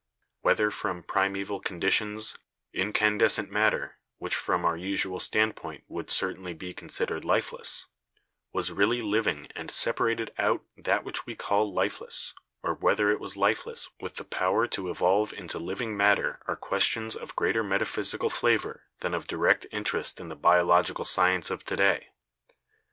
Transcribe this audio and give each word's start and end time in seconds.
Whether 0.41 0.71
from 0.71 1.03
primeval 1.03 1.59
conditions 1.59 2.35
incandescent 2.73 3.51
matter, 3.51 3.99
which 4.17 4.33
from 4.33 4.65
our 4.65 4.75
usual 4.75 5.19
standpoint 5.19 5.83
would 5.87 6.09
certainly 6.09 6.53
be 6.55 6.73
considered 6.73 7.23
lifeless, 7.23 7.85
was 8.51 8.71
really 8.71 9.03
living 9.03 9.49
and 9.55 9.69
separated 9.69 10.33
out 10.39 10.63
that 10.75 11.03
which 11.03 11.27
we 11.27 11.35
call 11.35 11.71
lifeless 11.71 12.33
or 12.63 12.73
whether 12.73 13.11
it 13.11 13.19
was 13.19 13.37
lifeless 13.37 13.89
with 13.99 14.15
the 14.15 14.25
power 14.25 14.65
to 14.69 14.89
evolve 14.89 15.33
into 15.33 15.59
living 15.59 15.95
matter 15.95 16.39
are 16.47 16.55
questions 16.55 17.15
of 17.15 17.35
greater 17.35 17.63
metaphysical 17.63 18.31
flavor 18.31 18.85
than 19.01 19.13
of 19.13 19.27
direct 19.27 19.67
interest 19.71 20.19
in 20.19 20.29
the 20.29 20.35
biological 20.35 21.05
science 21.05 21.51
of 21.51 21.63
to 21.65 21.75
day. 21.75 22.07